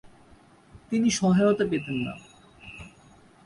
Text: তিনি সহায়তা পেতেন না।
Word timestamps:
তিনি 0.89 1.09
সহায়তা 1.09 1.65
পেতেন 1.71 1.97
না। 2.05 2.13